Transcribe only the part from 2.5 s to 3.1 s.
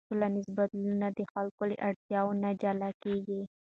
جلا